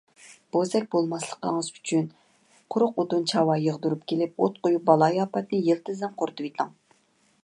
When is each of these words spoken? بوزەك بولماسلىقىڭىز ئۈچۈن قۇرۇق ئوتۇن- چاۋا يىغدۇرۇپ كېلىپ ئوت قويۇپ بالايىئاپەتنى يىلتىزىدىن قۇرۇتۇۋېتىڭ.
بوزەك 0.55 0.85
بولماسلىقىڭىز 0.93 1.67
ئۈچۈن 1.73 2.07
قۇرۇق 2.75 2.97
ئوتۇن- 3.03 3.21
چاۋا 3.33 3.59
يىغدۇرۇپ 3.65 4.09
كېلىپ 4.13 4.43
ئوت 4.47 4.57
قويۇپ 4.65 4.89
بالايىئاپەتنى 4.91 5.61
يىلتىزىدىن 5.69 6.17
قۇرۇتۇۋېتىڭ. 6.23 6.77